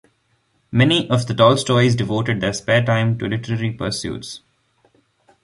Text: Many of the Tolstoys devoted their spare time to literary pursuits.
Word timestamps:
Many 0.71 1.07
of 1.11 1.27
the 1.27 1.35
Tolstoys 1.35 1.95
devoted 1.95 2.41
their 2.41 2.53
spare 2.53 2.83
time 2.83 3.19
to 3.19 3.27
literary 3.27 3.69
pursuits. 3.71 4.41